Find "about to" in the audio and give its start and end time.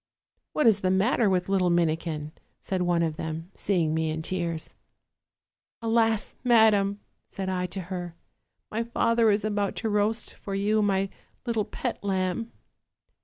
9.45-9.89